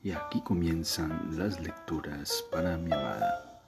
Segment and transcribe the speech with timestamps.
[0.00, 3.60] Y aquí comienzan las lecturas para mi amada.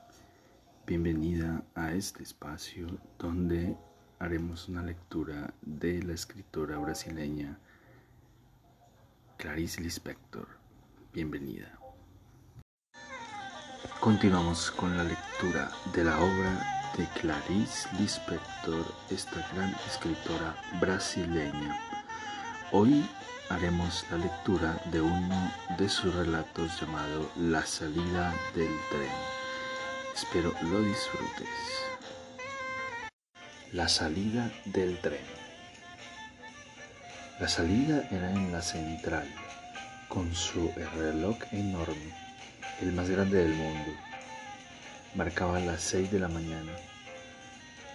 [0.87, 2.87] Bienvenida a este espacio
[3.19, 3.77] donde
[4.21, 7.59] haremos una lectura de la escritora brasileña
[9.39, 10.47] Clarice Lispector.
[11.13, 11.77] Bienvenida.
[13.99, 21.77] Continuamos con la lectura de la obra de Clarice Lispector, esta gran escritora brasileña.
[22.71, 23.05] Hoy
[23.51, 29.11] haremos la lectura de uno de sus relatos llamado La salida del tren.
[30.15, 31.49] Espero lo disfrutes.
[33.73, 35.25] La salida del tren.
[37.41, 39.27] La salida era en la central,
[40.09, 42.15] con su reloj enorme,
[42.81, 43.91] el más grande del mundo.
[45.17, 46.73] Marcaba las seis de la mañana.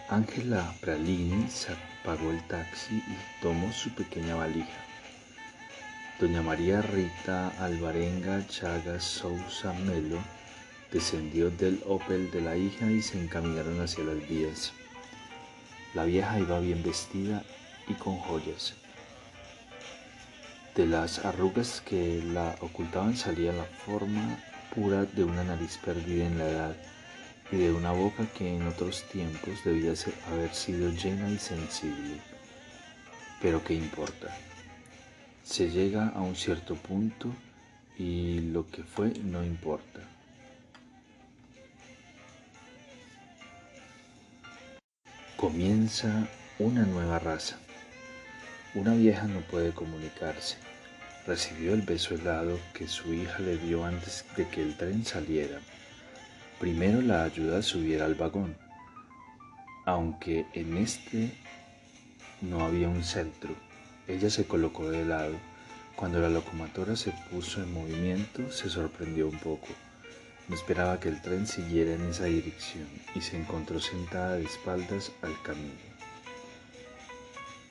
[0.09, 4.84] Ángela Pralini se apagó el taxi y tomó su pequeña valija
[6.17, 10.17] Doña María Rita Alvarenga Chagas Sousa Melo
[10.89, 14.71] descendió del Opel de la hija y se encaminaron hacia las vías.
[15.93, 17.43] La vieja iba bien vestida
[17.89, 18.75] y con joyas.
[20.73, 24.39] De las arrugas que la ocultaban salía la forma
[24.73, 26.75] pura de una nariz perdida en la edad
[27.51, 29.91] y de una boca que en otros tiempos debía
[30.31, 32.21] haber sido llena y sensible.
[33.41, 34.33] Pero ¿qué importa?
[35.45, 37.31] Se llega a un cierto punto
[37.99, 39.99] y lo que fue no importa.
[45.37, 47.57] Comienza una nueva raza.
[48.73, 50.57] Una vieja no puede comunicarse.
[51.27, 55.59] Recibió el beso helado que su hija le dio antes de que el tren saliera.
[56.59, 58.57] Primero la ayuda a subir al vagón,
[59.85, 61.37] aunque en este
[62.41, 63.55] no había un centro.
[64.07, 65.33] Ella se colocó de lado.
[65.95, 69.67] Cuando la locomotora se puso en movimiento, se sorprendió un poco.
[70.47, 75.11] No esperaba que el tren siguiera en esa dirección y se encontró sentada de espaldas
[75.23, 75.73] al camino.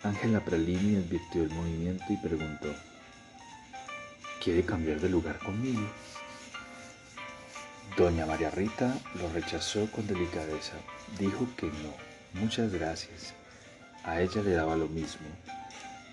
[0.02, 2.74] Ángela Pralini advirtió el movimiento y preguntó,
[4.42, 5.88] ¿quiere cambiar de lugar conmigo?
[7.96, 10.74] Doña María Rita lo rechazó con delicadeza.
[11.16, 13.34] Dijo que no, muchas gracias.
[14.02, 15.28] A ella le daba lo mismo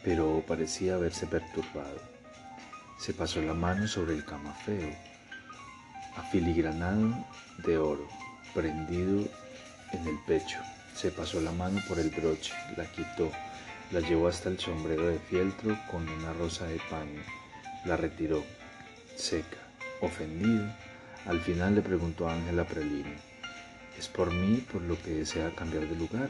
[0.04, 2.00] pero parecía haberse perturbado.
[3.00, 4.96] Se pasó la mano sobre el camafeo,
[6.16, 7.26] afiligranado
[7.66, 8.08] de oro,
[8.54, 9.28] prendido
[9.92, 10.60] en el pecho.
[10.96, 13.32] Se pasó la mano por el broche, la quitó,
[13.92, 17.22] la llevó hasta el sombrero de fieltro con una rosa de paño,
[17.86, 18.44] la retiró,
[19.16, 19.58] seca,
[20.02, 20.66] ofendido.
[21.26, 23.16] Al final le preguntó a Ángela Prelini,
[23.98, 26.30] ¿es por mí por lo que desea cambiar de lugar?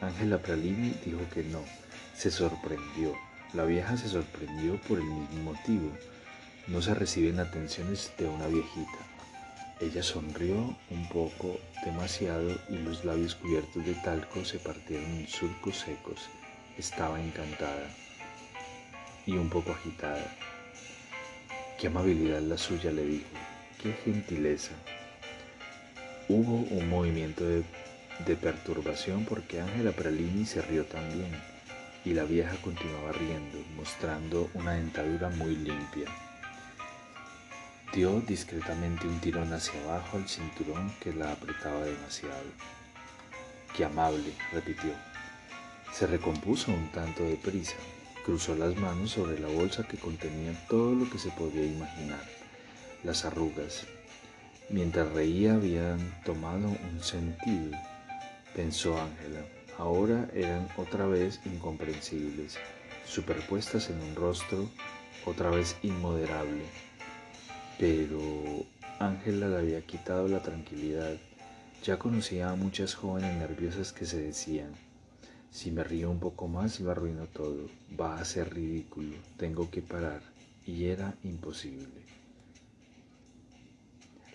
[0.00, 1.62] Ángela Pralini dijo que no,
[2.16, 3.14] se sorprendió.
[3.52, 5.90] La vieja se sorprendió por el mismo motivo.
[6.68, 8.98] No se reciben atenciones de una viejita.
[9.80, 15.76] Ella sonrió un poco demasiado y los labios cubiertos de talco se partieron en surcos
[15.76, 16.28] secos.
[16.78, 17.88] Estaba encantada
[19.26, 20.24] y un poco agitada.
[21.78, 23.28] Qué amabilidad la suya, le dijo.
[23.82, 24.72] Qué gentileza.
[26.28, 27.64] Hubo un movimiento de
[28.26, 31.30] de perturbación porque Ángela Pralini se rió también
[32.04, 36.08] y la vieja continuaba riendo, mostrando una dentadura muy limpia.
[37.92, 42.44] Dio discretamente un tirón hacia abajo al cinturón que la apretaba demasiado.
[43.76, 44.92] Qué amable, repitió.
[45.92, 47.76] Se recompuso un tanto de prisa,
[48.24, 52.24] cruzó las manos sobre la bolsa que contenía todo lo que se podía imaginar,
[53.02, 53.86] las arrugas.
[54.68, 57.76] Mientras reía habían tomado un sentido
[58.54, 59.44] pensó Ángela.
[59.78, 62.58] Ahora eran otra vez incomprensibles,
[63.06, 64.68] superpuestas en un rostro
[65.24, 66.64] otra vez inmoderable.
[67.78, 68.20] Pero
[68.98, 71.16] Ángela le había quitado la tranquilidad.
[71.82, 74.72] Ya conocía a muchas jóvenes nerviosas que se decían,
[75.50, 77.68] si me río un poco más lo arruino todo,
[77.98, 80.22] va a ser ridículo, tengo que parar.
[80.66, 81.88] Y era imposible.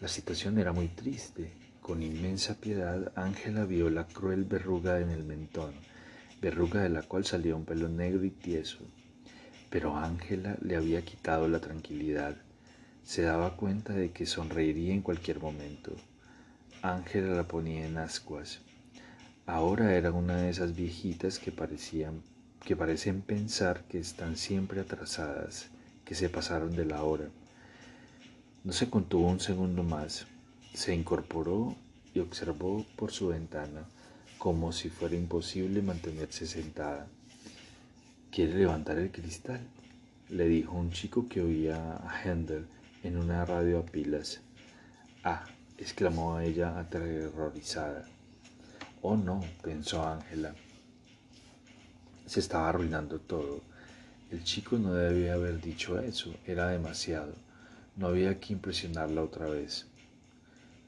[0.02, 1.65] La situación era muy triste.
[1.86, 5.76] Con inmensa piedad, Ángela vio la cruel verruga en el mentón,
[6.42, 8.80] verruga de la cual salía un pelo negro y tieso.
[9.70, 12.38] Pero Ángela le había quitado la tranquilidad.
[13.04, 15.96] Se daba cuenta de que sonreiría en cualquier momento.
[16.82, 18.62] Ángela la ponía en ascuas.
[19.46, 22.24] Ahora era una de esas viejitas que parecían
[22.66, 25.68] que parecen pensar que están siempre atrasadas,
[26.04, 27.26] que se pasaron de la hora.
[28.64, 30.26] No se contuvo un segundo más.
[30.76, 31.74] Se incorporó
[32.14, 33.86] y observó por su ventana
[34.38, 37.08] como si fuera imposible mantenerse sentada.
[38.30, 39.62] ¿Quiere levantar el cristal?
[40.28, 42.66] le dijo un chico que oía a Händel
[43.04, 44.42] en una radio a pilas.
[45.24, 45.46] Ah,
[45.78, 48.04] exclamó ella aterrorizada.
[49.02, 50.56] Oh no, pensó Ángela.
[52.26, 53.62] Se estaba arruinando todo.
[54.30, 57.34] El chico no debía haber dicho eso, era demasiado.
[57.96, 59.86] No había que impresionarla otra vez.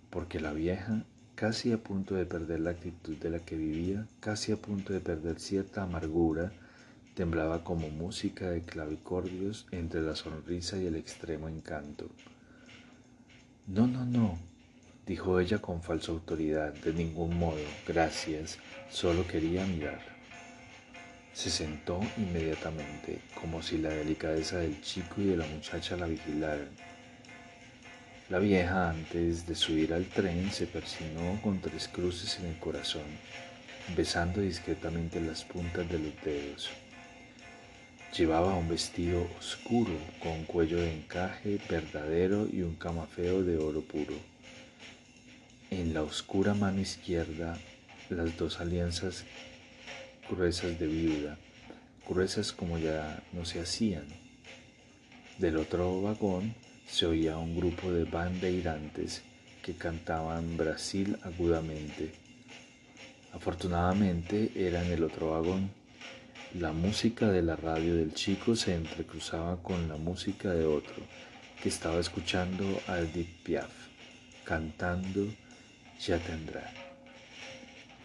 [0.09, 1.03] Porque la vieja,
[1.35, 4.99] casi a punto de perder la actitud de la que vivía, casi a punto de
[4.99, 6.51] perder cierta amargura,
[7.13, 12.09] temblaba como música de clavicordios entre la sonrisa y el extremo encanto.
[13.65, 14.37] No, no, no,
[15.05, 17.57] dijo ella con falsa autoridad, de ningún modo,
[17.87, 18.59] gracias,
[18.89, 19.99] solo quería mirar.
[21.33, 26.69] Se sentó inmediatamente, como si la delicadeza del chico y de la muchacha la vigilaran.
[28.29, 33.05] La vieja, antes de subir al tren, se persinó con tres cruces en el corazón,
[33.95, 36.69] besando discretamente las puntas de los dedos.
[38.17, 44.15] Llevaba un vestido oscuro con cuello de encaje verdadero y un camafeo de oro puro.
[45.71, 47.57] En la oscura mano izquierda
[48.09, 49.23] las dos alianzas
[50.29, 51.37] gruesas de viuda,
[52.05, 54.05] gruesas como ya no se hacían.
[55.37, 59.21] Del otro vagón se oía un grupo de bandeirantes
[59.61, 62.11] que cantaban Brasil agudamente.
[63.33, 65.69] Afortunadamente era en el otro vagón
[66.53, 70.95] la música de la radio del chico se entrecruzaba con la música de otro,
[71.61, 73.69] que estaba escuchando a Edith Piaf,
[74.45, 75.27] cantando
[75.99, 76.71] Ya tendrá.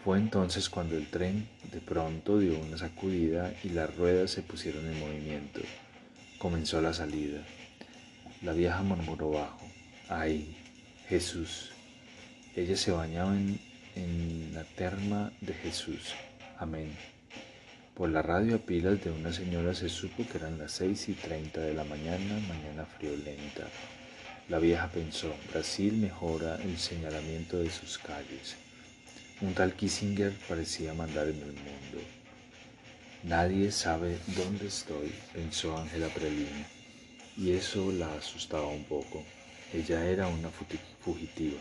[0.03, 4.85] Fue entonces cuando el tren de pronto dio una sacudida y las ruedas se pusieron
[4.85, 5.61] en movimiento.
[6.37, 7.39] Comenzó la salida.
[8.43, 9.65] La vieja murmuró bajo,
[10.09, 10.53] ¡ay,
[11.07, 11.71] Jesús!
[12.57, 16.13] Ella se bañaba en, la terma de Jesús.
[16.59, 16.91] Amén.
[17.95, 21.13] Por la radio a pilas de una señora se supo que eran las seis y
[21.13, 23.69] treinta de la mañana, mañana friolenta.
[24.49, 28.57] La vieja pensó, Brasil mejora el señalamiento de sus calles.
[29.39, 32.01] Un tal Kissinger parecía mandar en el mundo.
[33.23, 36.65] Nadie sabe dónde estoy, pensó Ángela Prelini,
[37.37, 39.23] y eso la asustaba un poco.
[39.73, 41.59] Ella era una fugitiva.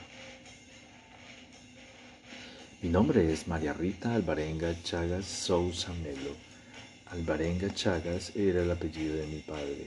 [2.83, 6.35] Mi nombre es María Rita Alvarenga Chagas Sousa Melo.
[7.11, 9.87] Alvarenga Chagas era el apellido de mi padre,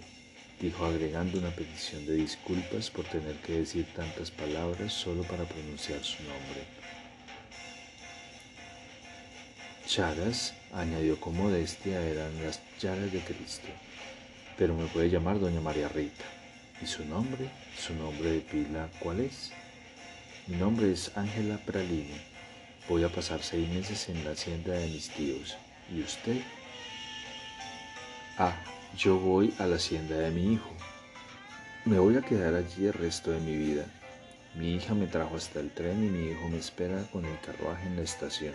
[0.60, 6.04] dijo agregando una petición de disculpas por tener que decir tantas palabras solo para pronunciar
[6.04, 6.64] su nombre.
[9.86, 13.68] Chagas, añadió con modestia, eran las llagas de Cristo,
[14.58, 16.26] pero me puede llamar doña María Rita.
[16.82, 17.50] ¿Y su nombre?
[17.78, 19.52] ¿Su nombre de pila cuál es?
[20.48, 22.22] Mi nombre es Ángela Pralini
[22.88, 25.58] Voy a pasar seis meses en la hacienda de mis tíos.
[25.92, 26.40] ¿Y usted?
[28.38, 28.56] Ah,
[28.96, 30.70] yo voy a la hacienda de mi hijo.
[31.84, 33.86] Me voy a quedar allí el resto de mi vida.
[34.54, 37.88] Mi hija me trajo hasta el tren y mi hijo me espera con el carruaje
[37.88, 38.54] en la estación.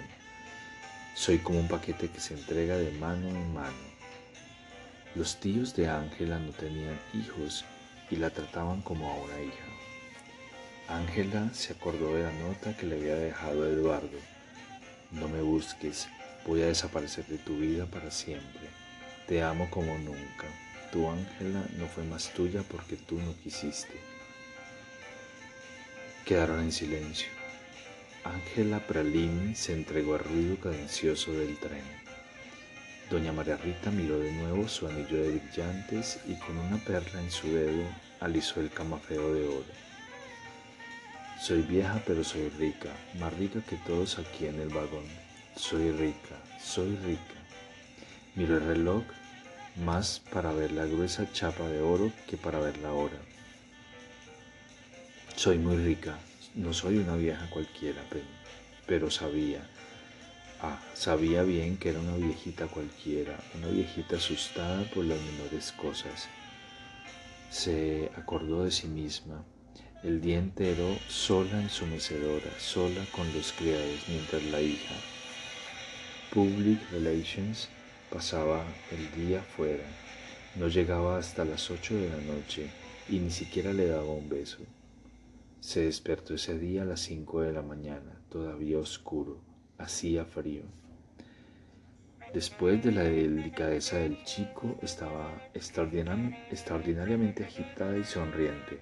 [1.15, 3.90] Soy como un paquete que se entrega de mano en mano.
[5.17, 7.65] Los tíos de Ángela no tenían hijos
[8.11, 9.65] y la trataban como a una hija.
[10.89, 14.19] Ángela se acordó de la nota que le había dejado Eduardo.
[15.11, 16.09] No me busques,
[16.47, 18.69] voy a desaparecer de tu vida para siempre.
[19.27, 20.47] Te amo como nunca.
[20.93, 23.95] Tu Ángela no fue más tuya porque tú no quisiste.
[26.25, 27.29] Quedaron en silencio.
[28.23, 32.00] Ángela Pralini se entregó al ruido cadencioso del tren.
[33.11, 37.29] Doña María Rita miró de nuevo su anillo de brillantes y con una perla en
[37.33, 37.83] su dedo
[38.21, 39.73] alisó el camafeo de oro.
[41.41, 45.07] Soy vieja pero soy rica, más rica que todos aquí en el vagón.
[45.57, 47.35] Soy rica, soy rica.
[48.37, 49.03] Miro el reloj
[49.85, 53.19] más para ver la gruesa chapa de oro que para ver la hora.
[55.35, 56.17] Soy muy rica,
[56.55, 58.27] no soy una vieja cualquiera, pero,
[58.87, 59.69] pero sabía,
[60.63, 66.29] ah, sabía bien que era una viejita cualquiera, una viejita asustada por las menores cosas.
[67.51, 69.45] Se acordó de sí misma
[70.03, 74.95] el día entero sola en su mecedora, sola con los criados, mientras la hija,
[76.33, 77.69] Public Relations,
[78.11, 79.85] pasaba el día fuera.
[80.57, 82.71] No llegaba hasta las ocho de la noche
[83.11, 84.59] y ni siquiera le daba un beso.
[85.61, 89.39] Se despertó ese día a las cinco de la mañana, todavía oscuro,
[89.81, 90.63] hacía frío.
[92.33, 98.79] Después de la delicadeza del chico, estaba extraordinariamente agitada y sonriente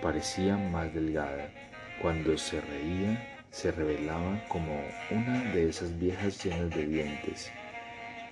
[0.00, 1.50] parecía más delgada.
[2.00, 4.80] Cuando se reía, se revelaba como
[5.10, 7.50] una de esas viejas llenas de dientes,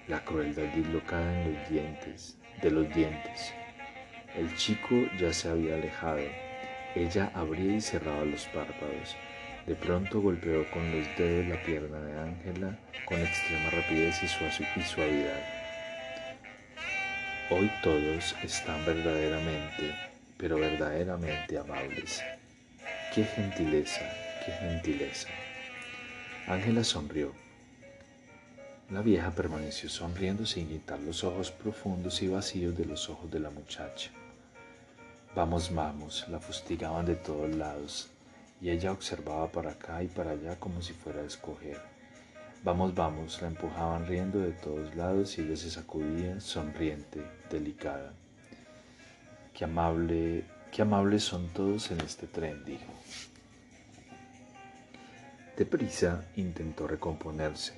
[0.09, 3.53] la crueldad dislocada en los dientes, de los dientes.
[4.37, 6.21] El chico ya se había alejado.
[6.95, 9.17] Ella abría y cerraba los párpados.
[9.67, 15.43] De pronto golpeó con los dedos la pierna de Ángela con extrema rapidez y, suavidad.
[17.51, 19.95] Hoy todos están verdaderamente,
[20.37, 22.23] pero verdaderamente amables.
[23.15, 24.03] Qué gentileza,
[24.45, 25.29] qué gentileza.
[26.47, 27.33] Ángela sonrió.
[28.91, 33.41] La vieja permaneció sonriendo sin quitar los ojos profundos y vacíos de los ojos de
[33.41, 34.11] la muchacha.
[35.35, 38.11] Vamos, vamos, la fustigaban de todos lados,
[38.65, 41.79] y ella observaba para acá y para allá como si fuera a escoger.
[42.63, 48.15] Vamos, vamos, la empujaban riendo de todos lados y ella se sacudía, sonriente, delicada.
[49.53, 52.91] Qué amable, qué amables son todos en este tren, dijo.
[55.59, 57.75] Deprisa intentó recomponerse,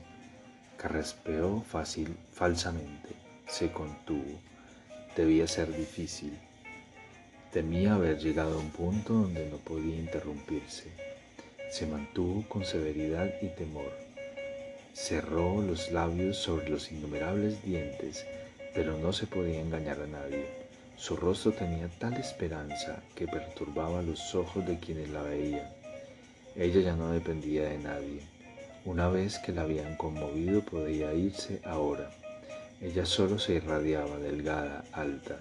[0.76, 3.08] carraspeó fácil, falsamente,
[3.48, 4.38] se contuvo.
[5.16, 6.38] Debía ser difícil.
[7.56, 10.90] Temía haber llegado a un punto donde no podía interrumpirse.
[11.70, 13.90] Se mantuvo con severidad y temor.
[14.92, 18.26] Cerró los labios sobre los innumerables dientes,
[18.74, 20.44] pero no se podía engañar a nadie.
[20.98, 25.70] Su rostro tenía tal esperanza que perturbaba los ojos de quienes la veían.
[26.56, 28.20] Ella ya no dependía de nadie.
[28.84, 32.10] Una vez que la habían conmovido podía irse ahora.
[32.82, 35.40] Ella solo se irradiaba, delgada, alta,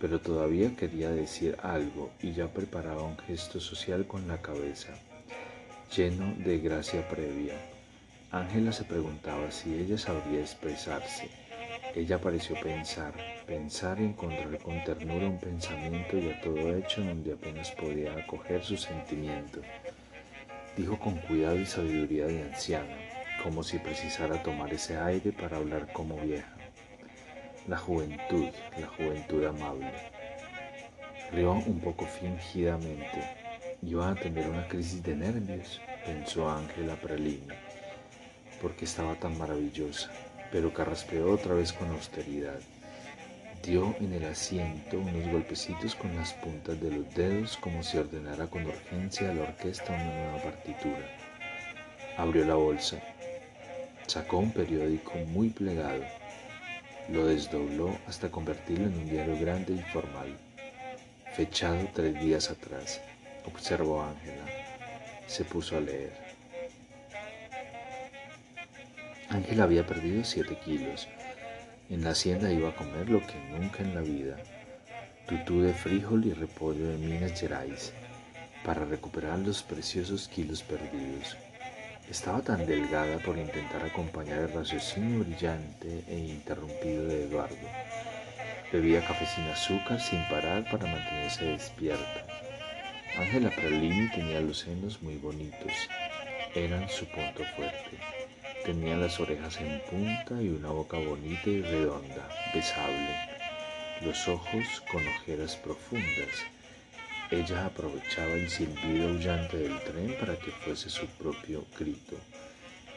[0.00, 4.94] pero todavía quería decir algo y ya preparaba un gesto social con la cabeza,
[5.94, 7.54] lleno de gracia previa.
[8.30, 11.28] Ángela se preguntaba si ella sabría expresarse.
[11.94, 13.14] Ella pareció pensar,
[13.46, 18.76] pensar y encontrar con ternura un pensamiento ya todo hecho donde apenas podía acoger su
[18.76, 19.60] sentimiento.
[20.76, 22.94] Dijo con cuidado y sabiduría de anciana,
[23.42, 26.57] como si precisara tomar ese aire para hablar como vieja.
[27.68, 28.46] La juventud,
[28.80, 29.92] la juventud amable.
[31.32, 33.22] Rió un poco fingidamente.
[33.82, 37.52] Iba a tener una crisis de nervios, pensó Ángela Pralini,
[38.62, 40.10] porque estaba tan maravillosa,
[40.50, 42.58] pero carraspeó otra vez con austeridad.
[43.62, 48.46] Dio en el asiento unos golpecitos con las puntas de los dedos como si ordenara
[48.46, 51.06] con urgencia a la orquesta una nueva partitura.
[52.16, 52.98] Abrió la bolsa,
[54.06, 56.02] sacó un periódico muy plegado
[57.08, 60.36] lo desdobló hasta convertirlo en un diario grande y formal,
[61.34, 63.00] fechado tres días atrás.
[63.46, 64.44] Observó Ángela.
[65.26, 66.12] Se puso a leer.
[69.30, 71.08] Ángela había perdido siete kilos.
[71.90, 74.36] En la hacienda iba a comer lo que nunca en la vida.
[75.26, 77.92] Tutú de frijol y repollo de Minas Gerais
[78.64, 81.36] para recuperar los preciosos kilos perdidos.
[82.10, 87.68] Estaba tan delgada por intentar acompañar el raciocinio brillante e interrumpido de Eduardo.
[88.72, 92.24] Bebía café sin azúcar sin parar para mantenerse despierta.
[93.18, 95.72] Ángela Pralini tenía los senos muy bonitos.
[96.54, 97.98] Eran su punto fuerte.
[98.64, 103.16] Tenía las orejas en punta y una boca bonita y redonda, besable.
[104.00, 106.46] Los ojos con ojeras profundas
[107.30, 112.16] ella aprovechaba el silbido aullante del tren para que fuese su propio grito.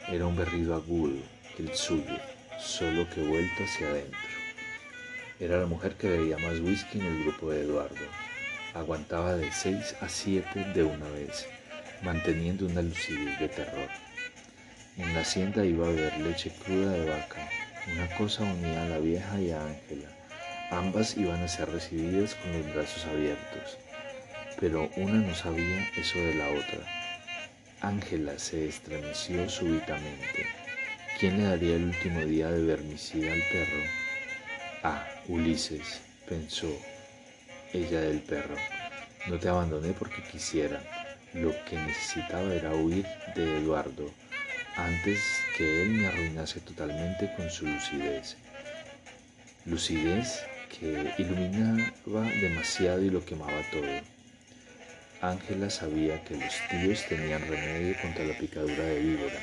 [0.08, 1.20] Era un berrido agudo,
[1.58, 2.18] el suyo,
[2.58, 4.18] solo que vuelto hacia adentro.
[5.38, 8.06] Era la mujer que bebía más whisky en el grupo de Eduardo.
[8.72, 11.46] Aguantaba de seis a siete de una vez,
[12.02, 13.88] manteniendo una lucidez de terror.
[14.96, 17.50] En la hacienda iba a beber leche cruda de vaca.
[17.94, 20.08] Una cosa unía a la vieja y a Ángela.
[20.70, 23.76] Ambas iban a ser recibidas con los brazos abiertos
[24.60, 27.02] pero una no sabía eso de la otra.
[27.80, 30.46] Ángela se estremeció súbitamente.
[31.18, 33.82] ¿Quién le daría el último día de vermicida al perro?
[34.82, 36.68] Ah, Ulises, pensó
[37.72, 38.56] ella del perro.
[39.28, 40.82] No te abandoné porque quisiera.
[41.34, 44.10] Lo que necesitaba era huir de Eduardo
[44.76, 45.20] antes
[45.56, 48.36] que él me arruinase totalmente con su lucidez.
[49.66, 50.40] Lucidez
[50.70, 53.82] que iluminaba demasiado y lo quemaba todo.
[55.22, 59.38] Ángela sabía que los tíos tenían remedio contra la picadura de víbora.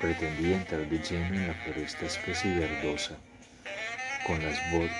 [0.00, 3.14] Pretendía entrar de lleno en la floresta espesa y verdosa,
[4.26, 4.40] con,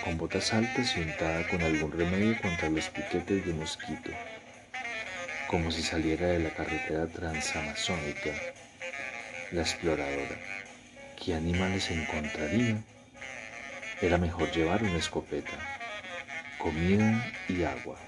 [0.05, 4.13] con botas altas y untada con algún remedio contra los piquetes de mosquito,
[5.49, 8.31] como si saliera de la carretera transamazónica.
[9.51, 10.39] La exploradora.
[11.17, 12.85] ¿Qué animales encontraría?
[14.01, 15.59] Era mejor llevar una escopeta,
[16.61, 17.99] comida y agua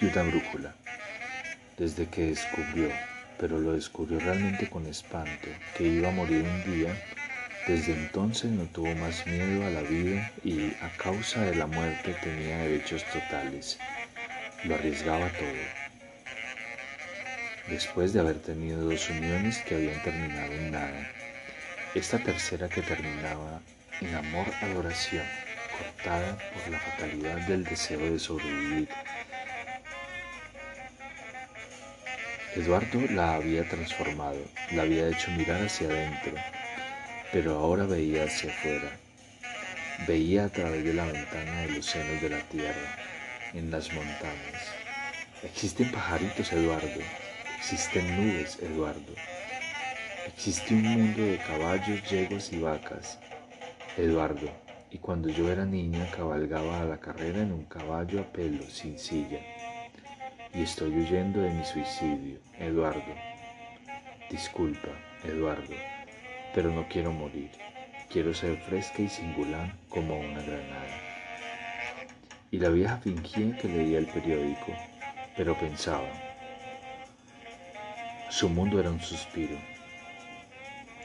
[0.00, 0.74] una brújula.
[1.78, 2.88] Desde que descubrió,
[3.38, 6.94] pero lo descubrió realmente con espanto, que iba a morir un día,
[7.66, 12.12] Desde entonces no tuvo más miedo a la vida y a causa de la muerte
[12.20, 13.78] tenía derechos totales.
[14.64, 15.62] Lo arriesgaba todo.
[17.68, 21.08] Después de haber tenido dos uniones que habían terminado en nada,
[21.94, 23.60] esta tercera que terminaba
[24.00, 25.24] en amor-adoración,
[25.78, 28.88] cortada por la fatalidad del deseo de sobrevivir.
[32.54, 36.34] Eduardo la había transformado, la había hecho mirar hacia adentro,
[37.32, 38.90] pero ahora veía hacia afuera.
[40.06, 42.98] Veía a través de la ventana de los senos de la tierra,
[43.54, 44.70] en las montañas.
[45.42, 47.00] Existen pajaritos, Eduardo.
[47.56, 49.14] Existen nubes, Eduardo.
[50.26, 53.18] Existe un mundo de caballos, yeguas y vacas,
[53.96, 54.50] Eduardo.
[54.90, 58.98] Y cuando yo era niña cabalgaba a la carrera en un caballo a pelo, sin
[58.98, 59.40] silla.
[60.54, 63.14] Y estoy huyendo de mi suicidio, Eduardo.
[64.30, 64.88] Disculpa,
[65.24, 65.74] Eduardo
[66.54, 67.50] pero no quiero morir.
[68.10, 71.00] Quiero ser fresca y singular como una granada.
[72.50, 74.72] Y la vieja fingía que leía el periódico,
[75.36, 76.10] pero pensaba.
[78.28, 79.56] Su mundo era un suspiro.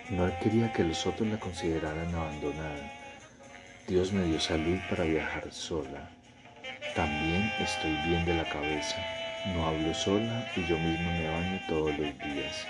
[0.09, 2.91] No quería que los otros la consideraran abandonada.
[3.87, 6.09] Dios me dio salud para viajar sola.
[6.95, 8.97] También estoy bien de la cabeza.
[9.45, 12.67] No hablo sola y yo mismo me baño todos los días.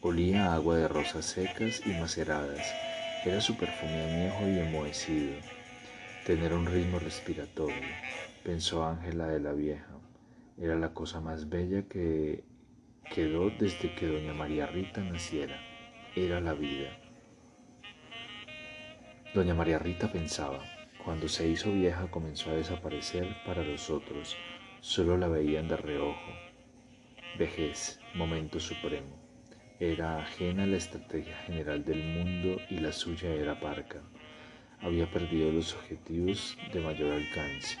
[0.00, 2.66] Olía a agua de rosas secas y maceradas.
[3.24, 5.34] Era su perfume añejo y enmohecido.
[6.24, 7.88] Tener un ritmo respiratorio,
[8.42, 9.86] pensó Ángela de la vieja.
[10.60, 12.42] Era la cosa más bella que
[13.14, 15.60] quedó desde que doña María Rita naciera.
[16.16, 16.90] Era la vida.
[19.34, 20.64] Doña María Rita pensaba,
[21.04, 24.34] cuando se hizo vieja comenzó a desaparecer para los otros,
[24.86, 26.32] solo la veían de reojo.
[27.36, 29.20] Vejez, momento supremo.
[29.80, 34.00] Era ajena a la estrategia general del mundo y la suya era parca.
[34.80, 37.76] Había perdido los objetivos de mayor alcance.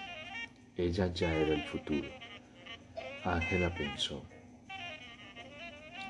[0.76, 2.08] Ella ya era el futuro.
[3.22, 4.24] Ángela pensó,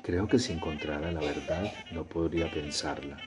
[0.01, 3.17] creo que si encontrara la verdad no podría pensarla.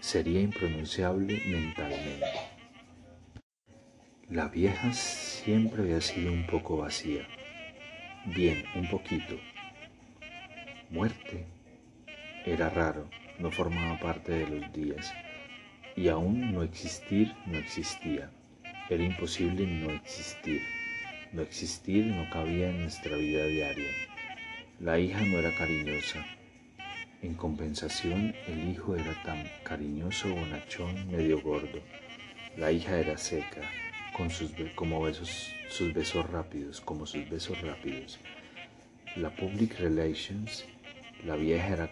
[0.00, 2.57] Sería impronunciable mentalmente.
[4.30, 7.26] La vieja siempre había sido un poco vacía.
[8.26, 9.38] Bien, un poquito,
[10.90, 11.46] Muerte
[12.44, 15.14] era raro, no formaba parte de los días,
[15.96, 18.30] y aún no existir no existía.
[18.90, 20.62] Era imposible no existir.
[21.32, 23.90] No existir no cabía en nuestra vida diaria.
[24.78, 26.22] La hija no era cariñosa.
[27.22, 31.80] En compensación, el hijo era tan cariñoso, bonachón, medio gordo.
[32.56, 33.62] La hija era seca,
[34.18, 38.18] con sus como sus besos rápidos, como sus besos rápidos.
[39.14, 40.64] La public relations
[41.24, 41.90] la vieja era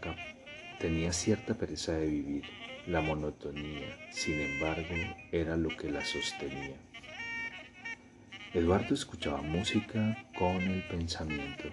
[0.80, 2.44] tenía cierta pereza de vivir.
[2.88, 4.94] La monotonía, sin embargo,
[5.32, 6.76] era lo que la sostenía.
[8.54, 11.68] Eduardo escuchaba música con el pensamiento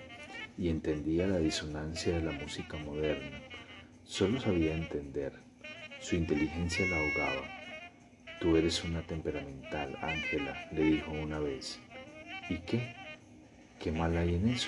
[0.57, 3.41] y entendía la disonancia de la música moderna.
[4.03, 5.33] Solo sabía entender.
[5.99, 7.62] Su inteligencia la ahogaba.
[8.43, 11.79] Tú eres una temperamental, Ángela, le dijo una vez.
[12.49, 12.93] ¿Y qué?
[13.79, 14.67] ¿Qué mal hay en eso?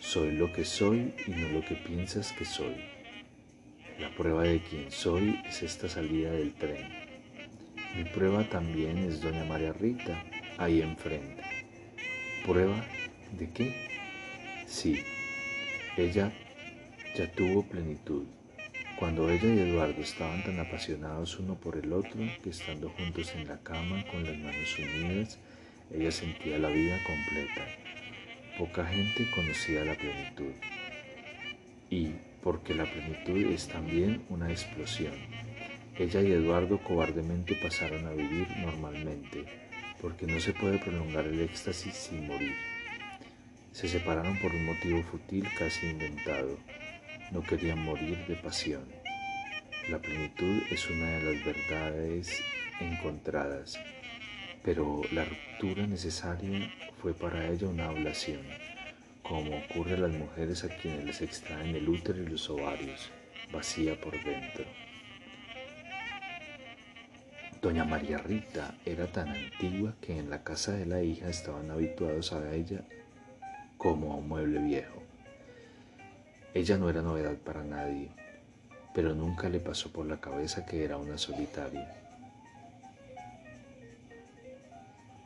[0.00, 2.74] Soy lo que soy y no lo que piensas que soy.
[4.00, 6.88] La prueba de quién soy es esta salida del tren.
[7.96, 10.24] Mi prueba también es doña María Rita,
[10.58, 11.44] ahí enfrente.
[12.44, 12.84] ¿Prueba
[13.38, 13.76] de qué?
[14.66, 15.04] Sí,
[15.96, 16.32] ella
[17.14, 18.26] ya tuvo plenitud.
[19.02, 23.48] Cuando ella y Eduardo estaban tan apasionados uno por el otro que estando juntos en
[23.48, 25.40] la cama con las manos unidas,
[25.92, 27.66] ella sentía la vida completa
[28.56, 30.52] Poca gente conocía la plenitud.
[31.90, 32.12] Y
[32.44, 35.14] porque la plenitud es también una explosión.
[35.98, 39.46] Ella y Eduardo cobardemente pasaron a vivir normalmente,
[40.00, 42.54] porque no se puede prolongar el éxtasis sin morir.
[43.72, 46.56] Se separaron por un motivo fútil casi inventado.
[47.32, 48.84] No querían morir de pasión.
[49.88, 52.42] La plenitud es una de las verdades
[52.78, 53.78] encontradas,
[54.62, 58.42] pero la ruptura necesaria fue para ella una ablación,
[59.22, 63.10] como ocurre a las mujeres a quienes les extraen el útero y los ovarios,
[63.50, 64.66] vacía por dentro.
[67.62, 72.34] Doña María Rita era tan antigua que en la casa de la hija estaban habituados
[72.34, 72.84] a ella
[73.78, 75.01] como a un mueble viejo.
[76.54, 78.10] Ella no era novedad para nadie,
[78.94, 82.02] pero nunca le pasó por la cabeza que era una solitaria.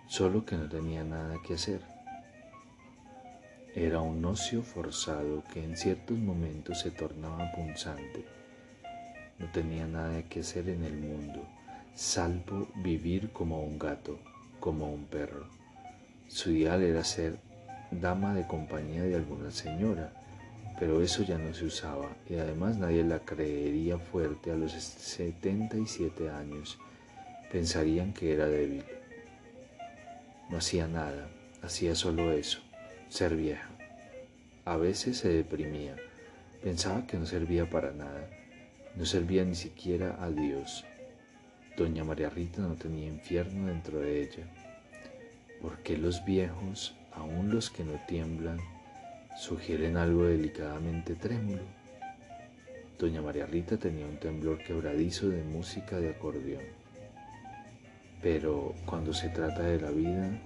[0.07, 1.81] solo que no tenía nada que hacer.
[3.75, 8.25] Era un ocio forzado que en ciertos momentos se tornaba punzante.
[9.39, 11.47] no tenía nada que hacer en el mundo,
[11.95, 14.19] salvo vivir como un gato,
[14.61, 15.47] como un perro.
[16.29, 17.39] Su ideal era ser
[17.91, 20.15] dama de compañía de alguna señora,
[20.79, 26.29] pero eso ya no se usaba y además nadie la creería fuerte a los 77
[26.29, 26.79] años.
[27.51, 28.85] Pensarían que era débil.
[30.51, 31.29] No hacía nada,
[31.63, 32.61] hacía solo eso,
[33.09, 33.71] ser vieja.
[34.65, 35.97] A veces se deprimía,
[36.63, 38.29] pensaba que no servía para nada,
[38.95, 40.85] no servía ni siquiera a Dios.
[41.77, 44.47] Doña María Rita no tenía infierno dentro de ella.
[45.61, 48.59] ¿Por qué los viejos, aun los que no tiemblan,
[49.37, 51.63] sugieren algo delicadamente trémulo.
[52.99, 56.65] Doña María Rita tenía un temblor quebradizo de música de acordeón.
[58.23, 60.41] Pero cuando se trata de la vida,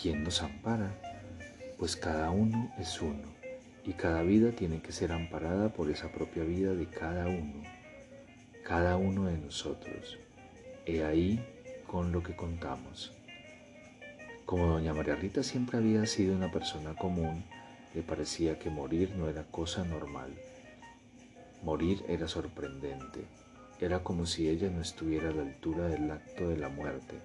[0.00, 0.92] ¿quién nos ampara?
[1.78, 3.34] Pues cada uno es uno
[3.84, 7.62] y cada vida tiene que ser amparada por esa propia vida de cada uno,
[8.64, 10.18] cada uno de nosotros.
[10.84, 11.42] He ahí
[11.86, 13.12] con lo que contamos.
[14.44, 17.44] Como doña María Rita siempre había sido una persona común,
[17.96, 20.30] le parecía que morir no era cosa normal.
[21.62, 23.24] Morir era sorprendente.
[23.80, 27.16] Era como si ella no estuviera a la altura del acto de la muerte,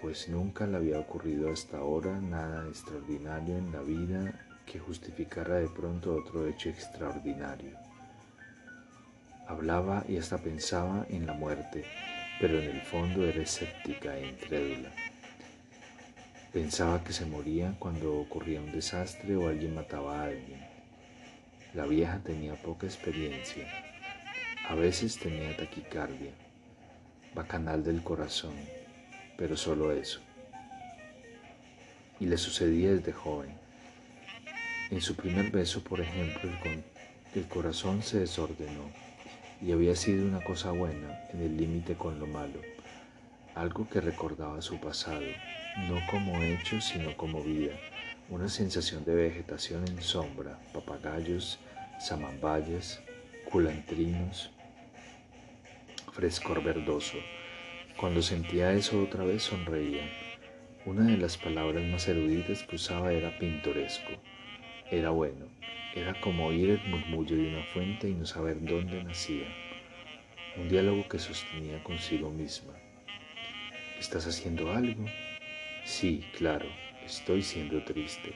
[0.00, 4.32] pues nunca le había ocurrido hasta ahora nada extraordinario en la vida
[4.64, 7.76] que justificara de pronto otro hecho extraordinario.
[9.48, 11.84] Hablaba y hasta pensaba en la muerte,
[12.40, 14.92] pero en el fondo era escéptica e incrédula.
[16.56, 20.58] Pensaba que se moría cuando ocurría un desastre o alguien mataba a alguien.
[21.74, 23.68] La vieja tenía poca experiencia.
[24.66, 26.30] A veces tenía taquicardia,
[27.34, 28.54] bacanal del corazón,
[29.36, 30.20] pero solo eso.
[32.20, 33.50] Y le sucedía desde joven.
[34.90, 36.82] En su primer beso, por ejemplo, el,
[37.34, 38.90] el corazón se desordenó
[39.60, 42.62] y había sido una cosa buena en el límite con lo malo,
[43.54, 45.20] algo que recordaba su pasado
[45.76, 47.74] no como hecho, sino como vida,
[48.30, 51.58] una sensación de vegetación en sombra, papagayos,
[52.00, 53.02] samambayas,
[53.50, 54.50] culantrinos,
[56.12, 57.18] frescor verdoso.
[57.96, 60.10] Cuando sentía eso otra vez sonreía.
[60.86, 64.12] Una de las palabras más eruditas que usaba era pintoresco.
[64.90, 65.46] Era bueno.
[65.94, 69.46] Era como oír el murmullo de una fuente y no saber dónde nacía.
[70.56, 72.72] Un diálogo que sostenía consigo misma.
[73.98, 75.04] ¿Estás haciendo algo?
[75.86, 76.66] Sí, claro,
[77.04, 78.34] estoy siendo triste.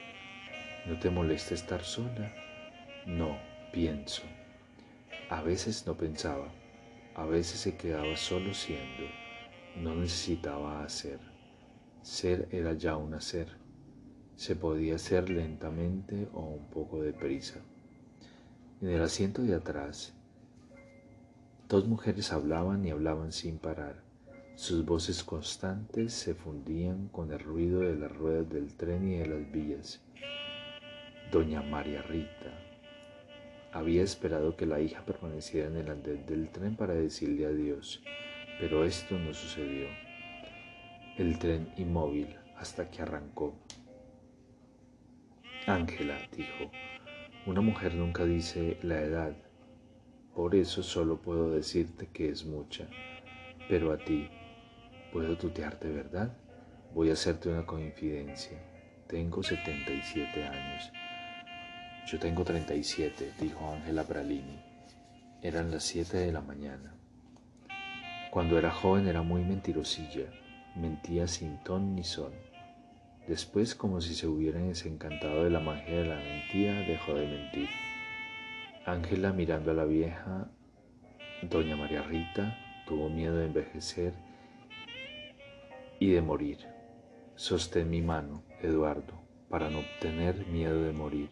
[0.86, 2.32] ¿No te molesta estar sola?
[3.06, 3.36] No,
[3.72, 4.22] pienso.
[5.30, 6.46] A veces no pensaba,
[7.16, 9.02] a veces se quedaba solo siendo,
[9.74, 11.18] no necesitaba hacer.
[12.02, 13.48] Ser era ya un hacer.
[14.36, 17.58] Se podía hacer lentamente o un poco deprisa.
[18.80, 20.14] En el asiento de atrás,
[21.68, 24.09] dos mujeres hablaban y hablaban sin parar.
[24.60, 29.26] Sus voces constantes se fundían con el ruido de las ruedas del tren y de
[29.26, 30.02] las vías.
[31.32, 32.52] Doña María Rita
[33.72, 38.02] había esperado que la hija permaneciera en el andén del tren para decirle adiós,
[38.60, 39.86] pero esto no sucedió.
[41.16, 43.54] El tren inmóvil hasta que arrancó.
[45.66, 46.70] Ángela, dijo,
[47.46, 49.34] una mujer nunca dice la edad,
[50.34, 52.86] por eso solo puedo decirte que es mucha,
[53.66, 54.28] pero a ti,
[55.12, 56.32] Puedo tutearte, ¿verdad?
[56.94, 58.58] Voy a hacerte una confidencia.
[59.08, 60.92] Tengo 77 años.
[62.06, 64.62] Yo tengo 37, dijo Ángela Bralini.
[65.42, 66.94] Eran las 7 de la mañana.
[68.30, 70.30] Cuando era joven era muy mentirosilla,
[70.76, 72.32] mentía sin ton ni son.
[73.26, 77.68] Después, como si se hubieran desencantado de la magia de la mentira, dejó de mentir.
[78.86, 80.48] Ángela, mirando a la vieja,
[81.42, 84.29] doña María Rita, tuvo miedo de envejecer
[86.00, 86.58] y de morir.
[87.36, 91.30] Sostén mi mano, Eduardo, para no tener miedo de morir,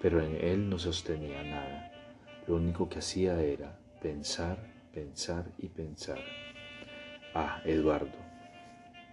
[0.00, 1.92] pero en él no sostenía nada.
[2.48, 4.58] Lo único que hacía era pensar,
[4.92, 6.18] pensar y pensar.
[7.34, 8.18] Ah, Eduardo,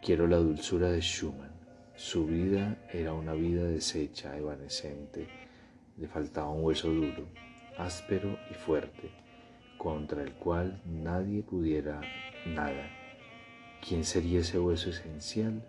[0.02, 1.52] quiero la dulzura de Schumann.
[1.96, 5.28] Su vida era una vida deshecha, evanescente.
[5.98, 7.28] Le faltaba un hueso duro,
[7.78, 9.12] áspero y fuerte,
[9.78, 12.00] contra el cual nadie pudiera
[12.48, 12.99] nada
[13.86, 15.64] ¿Quién sería ese hueso esencial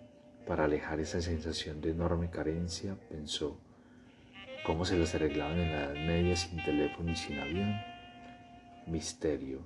[0.47, 2.97] para alejar esa sensación de enorme carencia?
[3.09, 3.59] Pensó.
[4.67, 7.81] ¿Cómo se las arreglaban en la Edad Media sin teléfono y sin avión?
[8.87, 9.61] Misterio.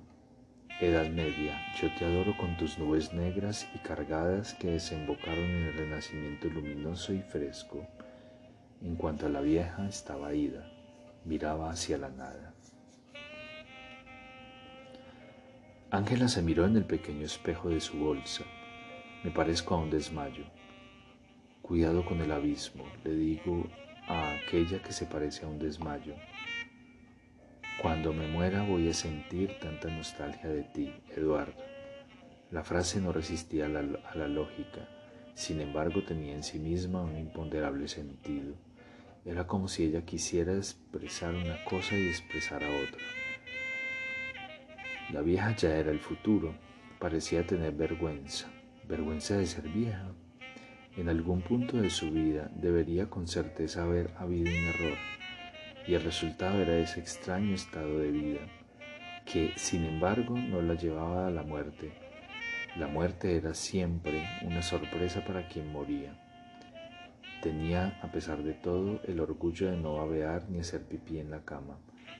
[0.79, 5.73] Edad Media, yo te adoro con tus nubes negras y cargadas que desembocaron en el
[5.73, 7.87] renacimiento luminoso y fresco.
[8.81, 10.69] En cuanto a la vieja, estaba ida,
[11.25, 12.54] miraba hacia la nada.
[15.95, 18.43] Ángela se miró en el pequeño espejo de su bolsa.
[19.23, 20.43] Me parezco a un desmayo.
[21.61, 23.65] Cuidado con el abismo, le digo
[24.05, 26.13] a aquella que se parece a un desmayo.
[27.81, 31.63] Cuando me muera voy a sentir tanta nostalgia de ti, Eduardo.
[32.51, 34.89] La frase no resistía a la, a la lógica,
[35.33, 38.55] sin embargo tenía en sí misma un imponderable sentido.
[39.23, 43.01] Era como si ella quisiera expresar una cosa y expresara otra.
[45.11, 46.55] La vieja ya era el futuro,
[46.99, 48.47] parecía tener vergüenza,
[48.87, 50.11] vergüenza de ser vieja.
[50.97, 54.97] En algún punto de su vida debería con certeza haber habido un error,
[55.85, 58.39] y el resultado era ese extraño estado de vida,
[59.31, 61.93] que sin embargo no la llevaba a la muerte.
[62.75, 66.19] La muerte era siempre una sorpresa para quien moría.
[67.43, 71.45] Tenía, a pesar de todo, el orgullo de no babear ni hacer pipí en la
[71.45, 71.77] cama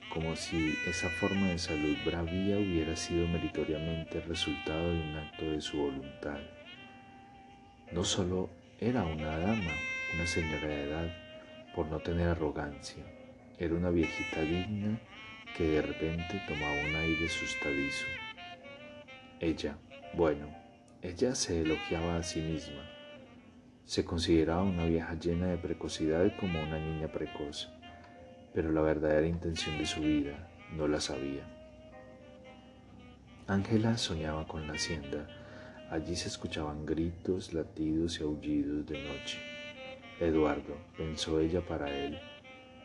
[0.09, 5.61] como si esa forma de salud bravía hubiera sido meritoriamente resultado de un acto de
[5.61, 6.39] su voluntad.
[7.91, 9.73] No solo era una dama,
[10.13, 11.15] una señora de edad,
[11.75, 13.03] por no tener arrogancia,
[13.57, 14.99] era una viejita digna
[15.57, 18.05] que de repente tomaba un aire asustadizo.
[19.39, 19.77] Ella,
[20.13, 20.47] bueno,
[21.01, 22.89] ella se elogiaba a sí misma.
[23.83, 27.69] Se consideraba una vieja llena de precocidad como una niña precoz
[28.55, 31.43] pero la verdadera intención de su vida no la sabía.
[33.47, 35.27] Ángela soñaba con la hacienda.
[35.91, 39.37] Allí se escuchaban gritos, latidos y aullidos de noche.
[40.19, 42.17] Eduardo, pensó ella para él,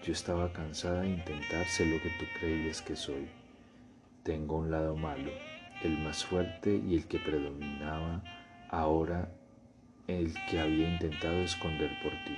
[0.03, 3.29] yo estaba cansada de intentar ser lo que tú creías que soy.
[4.23, 5.31] Tengo un lado malo,
[5.83, 8.23] el más fuerte y el que predominaba
[8.71, 9.31] ahora
[10.07, 12.37] el que había intentado esconder por ti.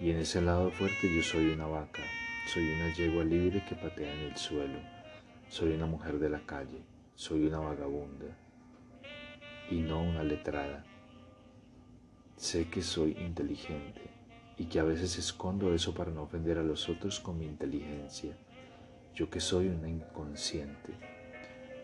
[0.00, 2.02] Y en ese lado fuerte yo soy una vaca,
[2.46, 4.78] soy una yegua libre que patea en el suelo.
[5.48, 6.82] Soy una mujer de la calle.
[7.14, 8.26] Soy una vagabunda.
[9.70, 10.84] Y no una letrada.
[12.36, 14.00] Sé que soy inteligente
[14.56, 18.36] y que a veces escondo eso para no ofender a los otros con mi inteligencia.
[19.14, 20.92] Yo que soy una inconsciente.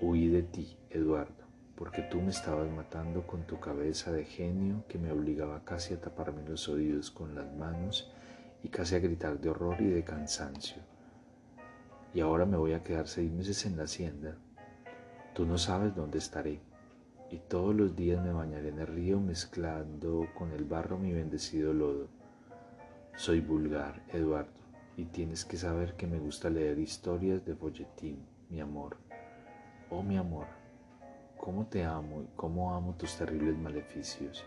[0.00, 1.44] Huí de ti, Eduardo,
[1.76, 6.00] porque tú me estabas matando con tu cabeza de genio que me obligaba casi a
[6.00, 8.10] taparme los oídos con las manos
[8.62, 10.82] y casi a gritar de horror y de cansancio.
[12.14, 14.36] Y ahora me voy a quedar seis meses en la hacienda.
[15.34, 16.60] Tú no sabes dónde estaré.
[17.30, 21.72] Y todos los días me bañaré en el río mezclando con el barro mi bendecido
[21.72, 22.08] lodo.
[23.16, 24.60] Soy vulgar, Eduardo,
[24.96, 28.98] y tienes que saber que me gusta leer historias de folletín, mi amor.
[29.90, 30.46] Oh, mi amor,
[31.36, 34.44] cómo te amo y cómo amo tus terribles maleficios.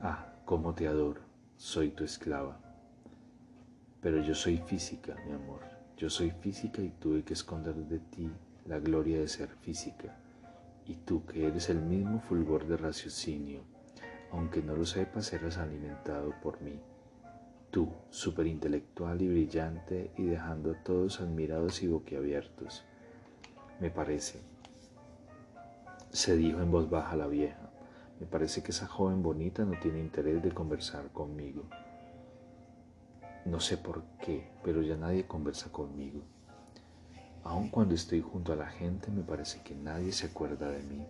[0.00, 1.20] Ah, cómo te adoro,
[1.56, 2.61] soy tu esclava.
[4.02, 5.60] Pero yo soy física, mi amor.
[5.96, 8.28] Yo soy física y tuve que esconder de ti
[8.66, 10.16] la gloria de ser física.
[10.86, 13.60] Y tú, que eres el mismo fulgor de raciocinio,
[14.32, 16.80] aunque no lo sepas, eras alimentado por mí.
[17.70, 22.84] Tú, superintelectual y brillante y dejando a todos admirados y boquiabiertos.
[23.78, 24.40] Me parece,
[26.10, 27.70] se dijo en voz baja la vieja,
[28.18, 31.64] me parece que esa joven bonita no tiene interés de conversar conmigo.
[33.44, 36.22] No sé por qué, pero ya nadie conversa conmigo.
[37.42, 41.04] Aun cuando estoy junto a la gente me parece que nadie se acuerda de mí.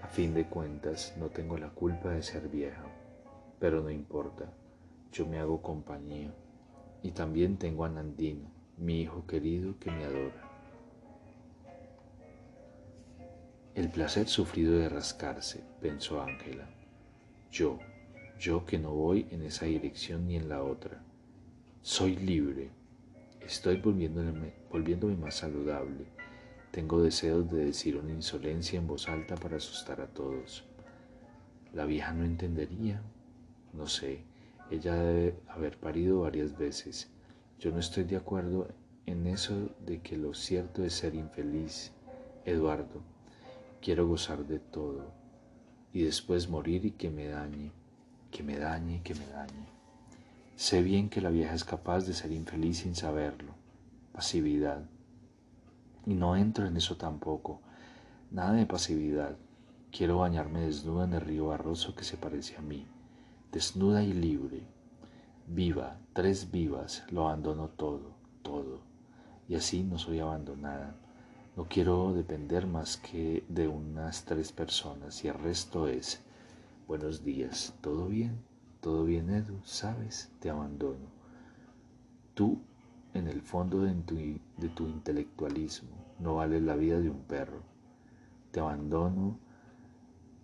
[0.00, 2.82] A fin de cuentas, no tengo la culpa de ser vieja,
[3.60, 4.50] pero no importa,
[5.12, 6.32] yo me hago compañía.
[7.02, 10.48] Y también tengo a Nandino, mi hijo querido que me adora.
[13.74, 16.66] El placer sufrido de rascarse, pensó Ángela.
[17.50, 17.78] Yo,
[18.38, 21.02] yo que no voy en esa dirección ni en la otra.
[21.84, 22.70] Soy libre.
[23.40, 26.04] Estoy volviéndome, volviéndome más saludable.
[26.70, 30.62] Tengo deseos de decir una insolencia en voz alta para asustar a todos.
[31.74, 33.02] La vieja no entendería.
[33.72, 34.22] No sé,
[34.70, 37.10] ella debe haber parido varias veces.
[37.58, 38.68] Yo no estoy de acuerdo
[39.06, 41.90] en eso de que lo cierto es ser infeliz.
[42.44, 43.02] Eduardo,
[43.80, 45.12] quiero gozar de todo
[45.92, 47.72] y después morir y que me dañe,
[48.30, 49.71] que me dañe, que me dañe.
[50.56, 53.54] Sé bien que la vieja es capaz de ser infeliz sin saberlo.
[54.12, 54.84] Pasividad.
[56.06, 57.60] Y no entro en eso tampoco.
[58.30, 59.36] Nada de pasividad.
[59.90, 62.86] Quiero bañarme desnuda en el río barroso que se parece a mí.
[63.50, 64.62] Desnuda y libre.
[65.46, 68.80] Viva, tres vivas, lo abandono todo, todo.
[69.48, 70.96] Y así no soy abandonada.
[71.56, 76.22] No quiero depender más que de unas tres personas y el resto es,
[76.86, 78.51] buenos días, ¿todo bien?
[78.82, 81.06] Todo bien, Edu, sabes, te abandono.
[82.34, 82.60] Tú,
[83.14, 87.62] en el fondo de tu, intelectualismo, no vales la vida de un perro.
[88.50, 89.38] Te abandono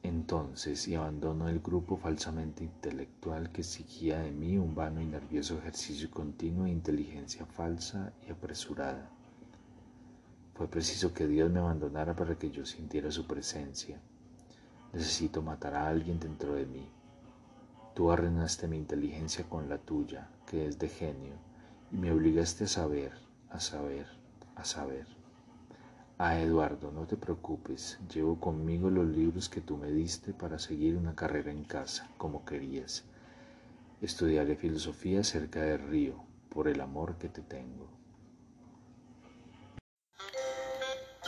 [0.04, 5.58] entonces y abandono el grupo falsamente intelectual que exigía de mí un vano y nervioso
[5.58, 9.10] ejercicio continuo de inteligencia falsa y apresurada.
[10.54, 14.00] Fue preciso que Dios me abandonara para que yo sintiera su presencia.
[14.92, 16.88] Necesito matar a alguien dentro de mí.
[17.98, 21.34] Tú arrenaste mi inteligencia con la tuya, que es de genio,
[21.90, 23.10] y me obligaste a saber,
[23.50, 24.06] a saber,
[24.54, 25.08] a saber.
[26.16, 30.96] Ah, Eduardo, no te preocupes, llevo conmigo los libros que tú me diste para seguir
[30.96, 33.02] una carrera en casa, como querías.
[34.00, 37.88] Estudiaré filosofía cerca del río, por el amor que te tengo.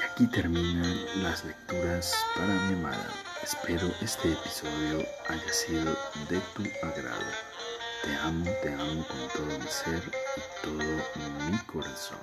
[0.09, 3.30] Aquí terminan las lecturas para mi amada.
[3.43, 5.97] Espero este episodio haya sido
[6.29, 7.25] de tu agrado.
[8.03, 10.03] Te amo, te amo con todo mi ser
[10.37, 12.19] y todo mi corazón.